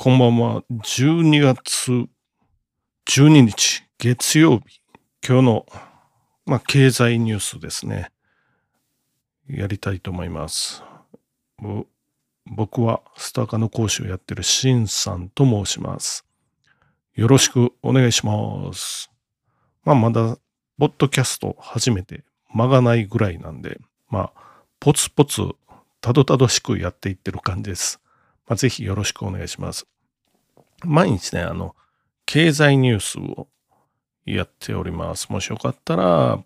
[0.00, 0.62] こんばんは。
[0.70, 2.06] 12月
[3.08, 4.80] 12日、月曜日。
[5.26, 5.66] 今日の、
[6.46, 8.12] まあ、経済ニュースですね。
[9.48, 10.84] やりたいと思います。
[12.46, 16.24] 僕はスターカの講師をやってるシンさんと申します。
[17.16, 19.10] よろしくお願いします。
[19.82, 20.38] まあ、まだ、
[20.78, 22.22] ポッドキャスト初めて
[22.54, 25.42] 間がないぐらいなんで、まあ、ポツポツ、
[26.00, 28.00] たどたどしくやっていってる感じです。
[28.48, 29.86] まあ、ぜひよろしくお願いします。
[30.84, 31.76] 毎日ね、あの、
[32.26, 33.48] 経済ニュースを
[34.24, 35.30] やっております。
[35.30, 36.42] もしよかったら、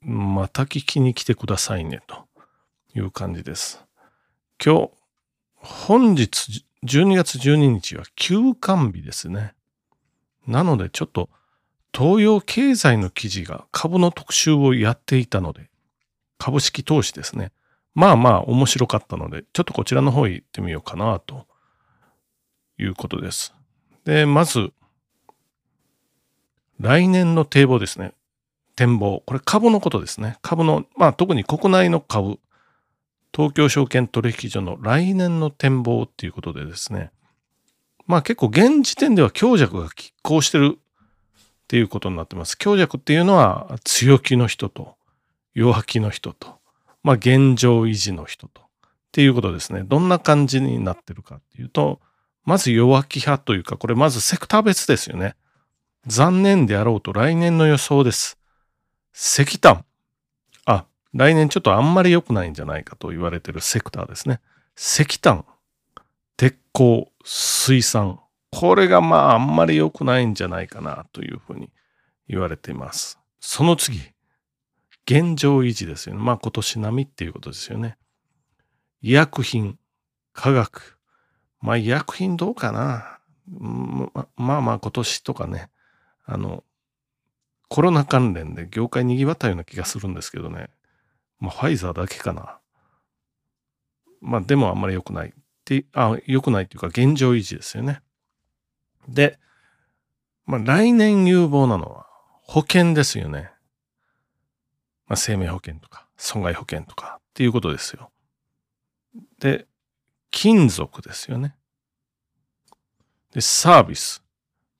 [0.00, 2.26] また聞きに来てくださいね、と
[2.94, 3.84] いう感じです。
[4.64, 4.90] 今日、
[5.56, 9.54] 本日12月12日は休館日ですね。
[10.46, 11.28] なのでちょっと
[11.92, 15.70] 東洋経済の記事が株の特集をやっていたので、
[16.38, 17.52] 株式投資ですね。
[17.96, 21.46] まあまあ面白かったので、ちょっとこちらの方行ってみようかなと
[22.78, 23.54] いうことです。
[24.04, 24.70] で、まず、
[26.78, 28.12] 来年の堤防ですね。
[28.76, 29.22] 展望。
[29.24, 30.36] これ株のことですね。
[30.42, 32.38] 株の、まあ特に国内の株。
[33.34, 37.10] 東京証券取引所の来年の展望っていうことでですね。
[38.06, 40.78] まあ結構現時点では強弱が拮抗してるっ
[41.66, 42.58] ていうことになってます。
[42.58, 44.96] 強弱っていうのは強気の人と
[45.54, 46.55] 弱気の人と
[47.06, 48.62] まあ、現状維持の人と。
[48.62, 48.64] っ
[49.12, 49.84] ていうことですね。
[49.84, 52.00] どんな感じになってるかっていうと、
[52.44, 55.36] まず弱気派というか、これまずセクター別ですよね。
[56.08, 58.40] 残念であろうと来年の予想です。
[59.14, 59.84] 石炭。
[60.64, 64.40] あ、来年ちょっとあんまり良くないんじゃないかと言われてるセクターですね。
[64.76, 65.44] 石炭、
[66.36, 68.18] 鉄鋼、水産。
[68.50, 71.70] これがまああんまり良くないんじゃないかなというふうに
[72.28, 73.20] 言われています。
[73.38, 74.00] その次、
[75.06, 76.22] 現状維持ですよね。
[76.22, 77.96] まあ今年並みっていうことですよね。
[79.02, 79.78] 医薬品、
[80.32, 80.98] 科学。
[81.60, 83.18] まあ医薬品どうかな。
[83.46, 85.70] ままあまあ今年とかね、
[86.24, 86.64] あの、
[87.68, 90.70] コロナ関連で業界賑わったような気がするんですけどね。
[91.38, 92.58] まあファイザーだけかな。
[94.20, 95.28] まあでもあんまり良くない。
[95.28, 95.32] っ
[95.64, 98.02] て、あ、良くないっていうか現状維持ですよね。
[99.08, 99.38] で、
[100.46, 102.06] まあ来年有望なのは
[102.42, 103.50] 保険ですよね。
[105.06, 108.10] まあ、生命保険とか、損害保険とかっていうことですよ。
[109.38, 109.66] で、
[110.30, 111.56] 金属ですよね。
[113.32, 114.22] で、サービス。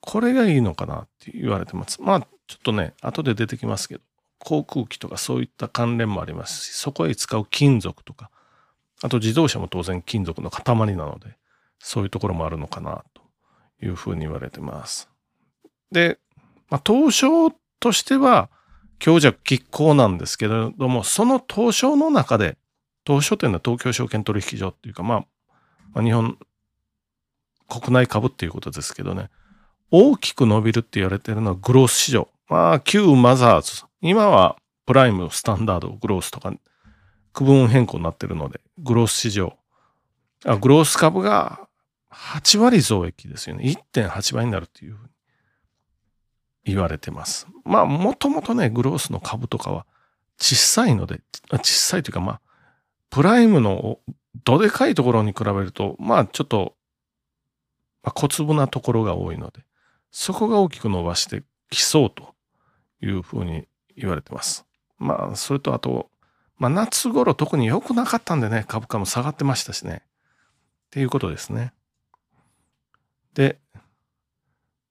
[0.00, 2.00] これがいいのかなって言われてます。
[2.00, 4.00] まあ、ちょっとね、後で出てきますけど、
[4.38, 8.30] 航空機とかそういった関連もありますし、そこへ使う金属とか、
[9.02, 10.64] あと自動車も当然金属の塊
[10.96, 11.36] なので、
[11.78, 13.22] そういうところもあるのかなと
[13.82, 15.08] いうふうに言われてます。
[15.90, 16.18] で、
[16.68, 18.50] まあ、東証としては、
[19.04, 22.56] 強弱拮抗なんですけれども、その東証の中で、
[23.06, 25.18] 東証というのは東京証券取引所っていうか、まあ、
[25.92, 26.38] まあ、日本
[27.68, 29.28] 国内株っていうことですけどね、
[29.90, 32.30] 大きく伸びるって言われてるのはグロース市場。
[32.48, 33.82] まあ、旧マザーズ。
[34.00, 34.56] 今は
[34.86, 36.54] プライム、スタンダード、グロースとか
[37.34, 39.54] 区分変更になってるので、グロース市場。
[40.46, 41.68] あグロース株が
[42.10, 43.64] 8割増益ですよね。
[43.92, 45.10] 1.8倍になるっていうふうに
[46.64, 47.46] 言われてます。
[47.64, 49.86] まあ、もともとね、グロースの株とかは
[50.38, 51.20] 小さいので、
[51.50, 52.40] 小さいというか、まあ、
[53.10, 53.98] プライムの
[54.44, 56.74] どでかいところに比べると、まあ、ちょっと、
[58.02, 59.64] まあ、小粒なところが多いので、
[60.10, 62.34] そこが大きく伸ばしてきそうと
[63.00, 64.64] いうふうに言われてます。
[64.98, 66.10] まあ、それとあと、
[66.58, 70.02] まあ、夏頃特に良くなかったんでね、株価も下がってましたしね。
[70.86, 71.72] っていうことですね。
[73.34, 73.58] で、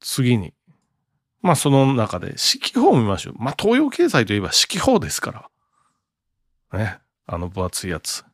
[0.00, 0.54] 次に、
[1.40, 3.34] まあその中で、四季報を見ましょう。
[3.38, 5.50] まあ東洋経済といえば四季報ですか
[6.72, 6.78] ら。
[6.78, 6.98] ね。
[7.26, 8.24] あの分厚いやつ。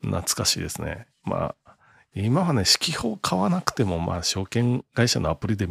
[0.00, 1.06] 懐かしいですね。
[1.24, 1.76] まあ、
[2.14, 5.68] 今はね、四季報買わなくても、まあ証券会社のアプリで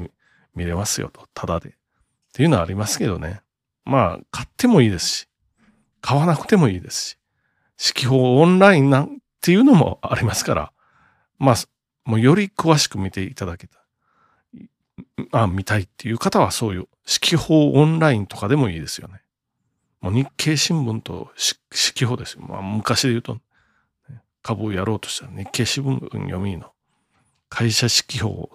[0.56, 1.28] 見れますよと。
[1.34, 1.70] ただで。
[1.70, 1.74] っ
[2.34, 3.42] ていうのはありますけどね。
[3.86, 5.28] まあ、買ってもいいですし、
[6.01, 7.18] 買わなくてもいいですし、
[7.78, 10.74] 四季報オンラインなんていうのもありますから、
[11.38, 11.56] まあ、
[12.04, 13.85] もうより詳しく見ていただけた
[15.31, 19.21] あ見たいっていう方はそういう四季報オンラインとかでもいいですよね。
[20.01, 21.57] もう日経新聞と四
[21.94, 22.42] 季報ですよ。
[22.42, 23.42] まあ、昔で言うと、ね
[24.42, 26.71] 株をやろうとしたら日経新聞読みの
[27.50, 28.51] 会社四季報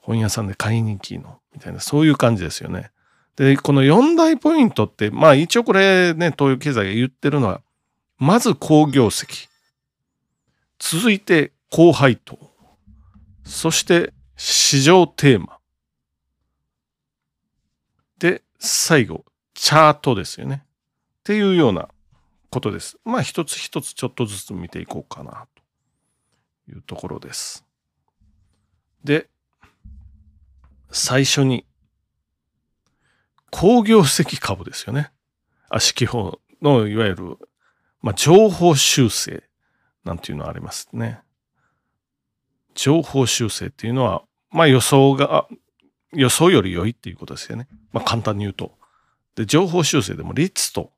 [0.00, 2.90] 本屋さんで買いに来のみたいなそういう感じですよね。
[3.36, 7.60] で、この4大ポイントって、まあ一応これね、東洋経済が言ってるのは、
[8.18, 9.48] まず好業績。
[10.78, 12.38] 続いて高配当。
[13.44, 15.58] そして市場テーマ。
[18.18, 20.64] で、最後、チャートですよね。
[20.64, 21.88] っていうような
[22.48, 22.96] ことです。
[23.04, 25.48] まあ一つ一つちょっとずつ見ていこうかな
[26.66, 27.64] というところです。
[29.02, 29.28] で、
[30.92, 31.66] 最初に、
[33.50, 35.10] 工業石株ですよね。
[35.68, 37.38] あ、四季報のいわゆる、
[38.02, 39.42] まあ、情報修正
[40.04, 41.22] なんていうのはありますね。
[42.74, 45.46] 情報修正っていうのは、まあ予想が、
[46.12, 47.68] 予想より良いっていうことですよね。
[47.92, 48.72] まあ簡単に言うと。
[49.34, 50.92] で、情報修正でも率と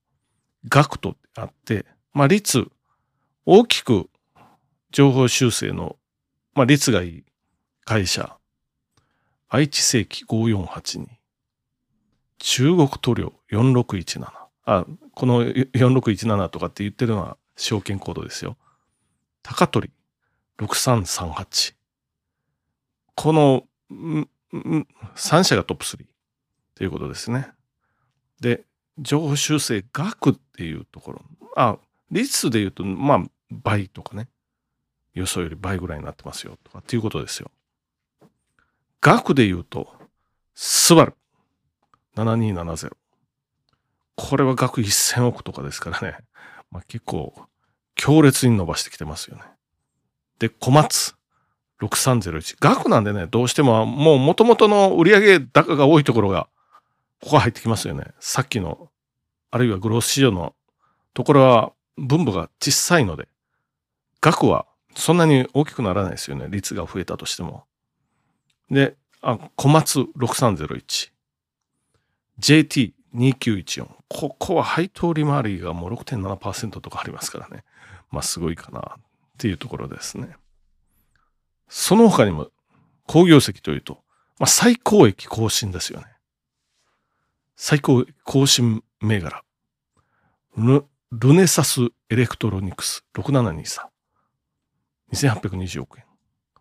[0.69, 2.67] 額とあって、まあ率、
[3.47, 4.09] 大きく
[4.93, 5.97] 情報修正の、
[6.55, 7.25] まあ率がいい
[7.85, 8.37] 会社、
[9.49, 11.07] 愛知世紀5482、
[12.39, 14.27] 中国塗料4617、
[14.65, 18.57] あ、この4617とかって言ってるのは証券コードですよ。
[19.43, 19.91] 高取
[20.59, 21.80] 6338。
[23.23, 26.07] この、3社がトップ3
[26.75, 27.51] ということですね。
[28.41, 28.65] で、
[28.99, 31.23] 情報修正額っていうところ。
[31.55, 31.77] あ、
[32.11, 34.31] 率で言うと、まあ、倍とかね。
[35.13, 37.51] 予想より倍ぐらいになってますよとかっていうことですよ。
[39.03, 39.93] 額で言うと、
[40.55, 41.15] スバル
[42.17, 42.97] 7270。
[44.17, 46.17] これは額1000億とかですからね。
[46.71, 47.35] まあ、結構
[47.97, 49.43] 強烈に伸ばしてきてますよね。
[50.39, 51.20] で、小松
[51.81, 52.57] 6301。
[52.61, 56.49] 額なんでね、どうしてももう元々の売上高が多いところが、
[57.23, 58.05] ここ入ってきますよね。
[58.21, 58.91] さっきの、
[59.51, 60.55] あるいはグロース市場の
[61.15, 63.29] ところは分母が小さいので、
[64.21, 66.47] 額はそんなに大きくならないですよね。
[66.49, 67.65] 率が増えたとしても。
[68.71, 71.11] で、あ、小松6301。
[72.39, 73.89] JT2914。
[74.09, 77.65] ここは配当利回りがもう6.7%とかありますからね。
[78.11, 79.03] まあすごいかなっ
[79.39, 80.37] ていうところですね。
[81.71, 82.49] その他にも
[83.07, 84.03] 工業石というと、
[84.39, 86.07] まあ最高益更新ですよね。
[87.57, 89.43] 最高更新銘柄。
[90.57, 93.87] ルルネサスエレクトロニクス6723。
[95.13, 96.05] 2820億円。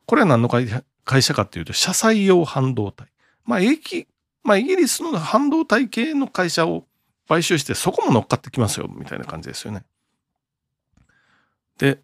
[0.06, 3.08] これは何の会社かっていうと、車載用半導体。
[3.46, 4.08] まあ、駅、
[4.44, 6.86] まあ、イギリスの半導体系の会社を
[7.28, 9.84] 買収して、そこも乗っかってきますよ、みたいな感じですよね。
[11.78, 12.02] で、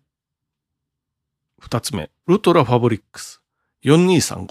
[1.60, 3.42] 二つ目、ウルトラファブリックス。
[3.84, 4.48] 4235。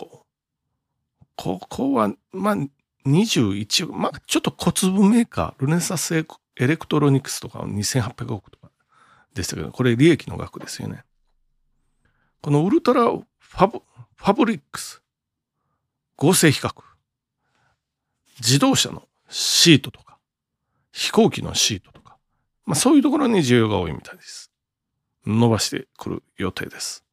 [1.36, 2.56] ここは、まあ、
[3.06, 6.24] 21、まあ、ちょっと小粒メーカー、ルネサスエ
[6.56, 8.70] レクトロニクスとか2800億とか。
[9.34, 11.04] でしたけど、これ利益の額ですよね。
[12.40, 13.82] このウルトラファブ
[14.16, 15.02] ファブリックス、
[16.16, 16.72] 合成皮革、
[18.38, 20.18] 自動車のシートとか、
[20.92, 22.16] 飛行機のシートとか、
[22.64, 24.50] まあそういうところに需要が多いみたいです。
[25.26, 27.04] 伸ばしてくる予定です。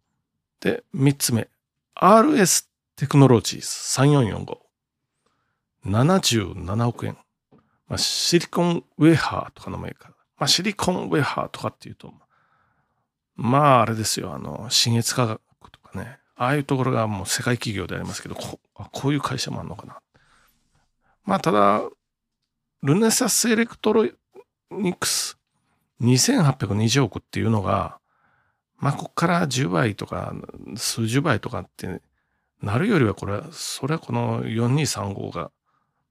[0.59, 1.49] で、三つ目、
[1.95, 2.65] RS
[2.95, 3.67] テクノロジーズ
[4.01, 4.57] 3445。
[5.85, 7.17] 77億円。
[7.87, 10.11] まあ、シリコンウェハーとかのメーカー。
[10.37, 12.13] まあ、シリコンウェハーとかっていうと、
[13.35, 15.41] まあ、あれですよ、あの、新越科学
[15.71, 19.99] とかね、ああいうところがもう世界企業でありますけど、ここういう会社もあるのかな。
[21.23, 21.81] まあ、ただ、
[22.81, 24.07] ルネサスエレクトロ
[24.71, 25.37] ニクス
[26.01, 28.00] 2820億っていうのが、
[28.81, 30.33] まあ、ここから10倍とか、
[30.75, 32.01] 数十倍とかって
[32.61, 35.51] なるよりは、これは、それはこの4235が、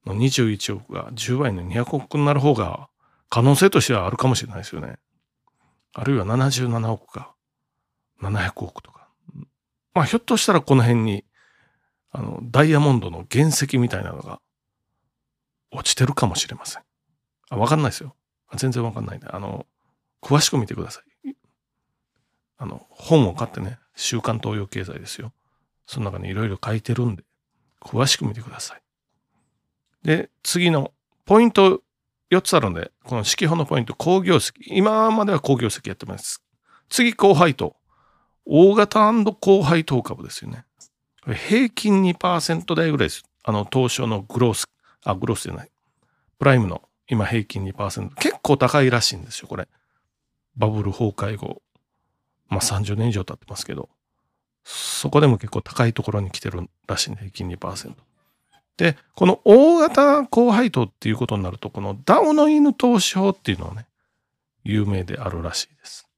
[0.06, 2.88] の21億が10倍の200億になる方が、
[3.28, 4.99] 可能性としてはあるかもしれないですよね。
[5.92, 7.35] あるいは77億か、
[8.23, 9.09] 700億とか。
[9.92, 11.25] まあ、ひょっとしたらこの辺に、
[12.12, 14.40] あの、ダイヤモンドの原石みたいなのが
[15.73, 16.83] 落ちてるかもしれません。
[17.50, 18.14] あ、わかんないですよ。
[18.56, 19.26] 全然わかんないね。
[19.28, 19.66] あの、
[20.23, 21.10] 詳しく見てください。
[22.61, 25.33] あの、本を買ってね、週刊東洋経済ですよ。
[25.87, 27.25] その中にいろいろ書いてるんで、
[27.81, 28.83] 詳しく見てください。
[30.05, 30.93] で、次の
[31.25, 31.81] ポイント
[32.31, 34.52] 4つあるんで、この式法のポイント、工業石。
[34.67, 36.43] 今までは工業石やってます。
[36.90, 37.76] 次、高配当。
[38.45, 40.67] 大型高配当株ですよね。
[41.49, 43.25] 平均2%台ぐらいです。
[43.43, 44.67] あの、東証のグロース、
[45.05, 45.71] あ、グロースじゃない。
[46.38, 48.11] プライムの今平均2%。
[48.17, 49.67] 結構高いらしいんですよ、これ。
[50.57, 51.62] バブル崩壊後。
[52.50, 53.88] まあ30年以上経ってますけど。
[54.64, 57.95] そこでも結構高いところに来てるらしいんで、平均2%。
[58.76, 63.87] で、この大型高配当っていうことになると、このダオの犬投資法っていうのはね、
[64.64, 66.09] 有名であるらしいです。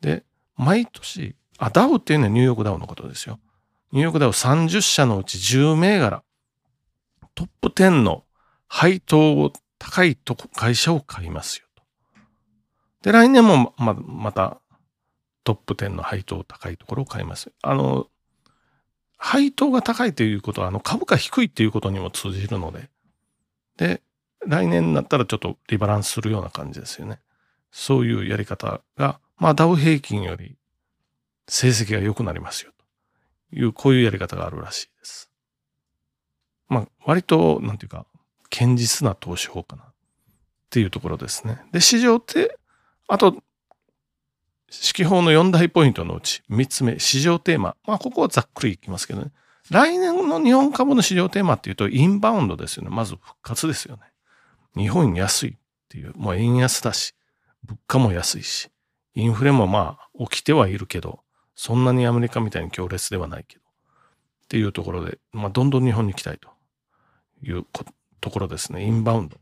[0.00, 0.24] で、
[0.56, 3.38] 毎年、あ、ダウっていうのはニューヨークダウのことですよ。
[3.92, 6.22] ニューヨークダウ30社のうち10銘柄、
[7.34, 8.24] トップ10の
[8.68, 11.82] 配当を高いとこ会社を買いますよと。
[13.02, 14.60] で、来年もままた
[15.46, 17.52] トップ10の配当高いところを買います。
[17.62, 18.08] あの、
[19.16, 22.90] 配当が高いということは、あの、株価低いっていうことにも通じるので、
[23.76, 24.02] で、
[24.44, 27.20] 来年になったらちょっとリバランスするような感じですよね。
[27.70, 30.56] そういうやり方が、まあ、ダウ平均より
[31.46, 32.72] 成績が良くなりますよ。
[33.50, 35.30] という、こういうやり方があるらしいです。
[36.68, 38.04] まあ、割と、なんていうか、
[38.50, 39.86] 堅実な投資法かなっ
[40.70, 41.60] ていうところですね。
[41.70, 42.58] で、市場って、
[43.06, 43.44] あと、
[44.70, 47.76] 指揮法の4大ポイントのうち3つ目、市場テーマ。
[47.86, 49.30] まあ、ここはざっくりいきますけどね。
[49.70, 52.90] 来年の日本株の市場テーマっていうと、インバウンドですよね。
[52.90, 54.02] まず復活ですよね。
[54.76, 55.56] 日本安いっ
[55.88, 57.14] ていう、もう円安だし、
[57.64, 58.70] 物価も安いし、
[59.14, 61.20] インフレもまあ起きてはいるけど、
[61.54, 66.50] そんなにアメリカみたいに強烈ではないけど、っていうところで、まあ、どんどん日本に来たいと
[67.42, 67.64] いう
[68.20, 68.84] ところですね。
[68.84, 69.38] インバウンド。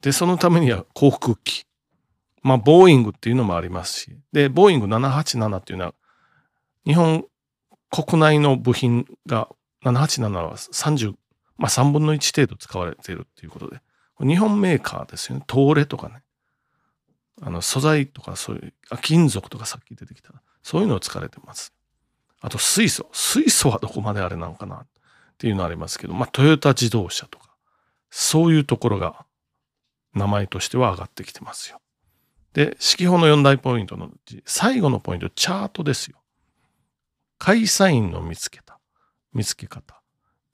[0.00, 1.64] で、そのためには航空機。
[2.42, 5.94] まあ、ボーイングっていうのもありますし、で、ボーイング787っていうのは、
[6.86, 7.26] 日本
[7.90, 9.48] 国内の部品が、
[9.84, 11.14] 787は30、
[11.56, 13.80] まあ3分の1程度使われているっていうことで、
[14.20, 15.44] 日本メーカーですよね。
[15.50, 16.22] 東レとかね。
[17.42, 20.30] あの、素材とかそういう、あ金属とかさっき出てきた。
[20.62, 21.72] そういうのを使われてます。
[22.40, 23.08] あと水素。
[23.12, 24.86] 水素はどこまであれなのかなっ
[25.38, 27.48] ていうのありますけど、まあトヨタ自動車とか、
[28.10, 29.24] そういうところが
[30.14, 31.80] 名前としては上がってきてますよ。
[32.52, 36.18] で、指揮法の4大ポイントのうち、最後のポイント、チャートですよ。
[37.38, 38.80] 会社員の見つけた、
[39.32, 40.02] 見つけ方、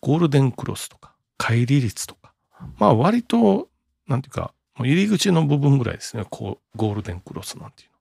[0.00, 2.32] ゴールデンクロスとか、乖離率とか、
[2.78, 3.68] まあ割と、
[4.06, 7.96] なんていうか、入り口の部分ぐらいですね、こう、ゴールデンクロスなんていうの。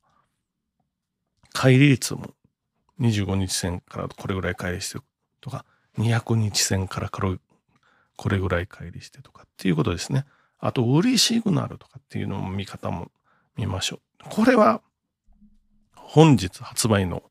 [1.54, 2.34] 乖離率も
[3.00, 5.00] 25日線からこれぐらい乖離して
[5.40, 5.66] とか、
[5.98, 7.22] 200日線からこ
[8.30, 10.26] れぐらい乖離してとかっていうことですね。
[10.60, 13.10] あと、売りシグナルとかっていうのも見方も
[13.58, 14.30] 見ましょう。
[14.30, 14.82] これは、
[15.96, 17.24] 本日発売の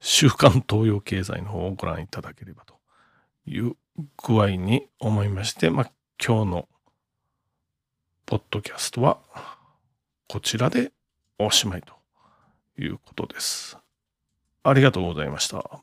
[0.00, 2.78] 週刊東洋経済の方をご覧いただければと
[3.46, 3.76] いう
[4.22, 5.92] 具合に思いまして、まあ、
[6.24, 6.68] 今日の
[8.26, 9.20] ポッドキャストは
[10.28, 10.92] こちらで
[11.38, 11.94] おしまいと
[12.80, 13.78] いうことです。
[14.62, 15.82] ありがとうございました。